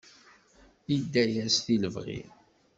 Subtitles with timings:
[0.95, 2.21] Idda yas di lebɣi.